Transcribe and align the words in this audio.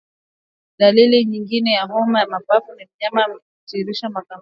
Dalili 0.79 1.25
nyingine 1.25 1.71
ya 1.71 1.83
homa 1.85 2.19
ya 2.19 2.27
mapafu 2.27 2.75
ni 2.75 2.85
mnyama 2.85 3.21
ni 3.21 3.25
mnyama 3.33 3.41
kutiririsha 3.59 4.09
makamasi 4.09 4.39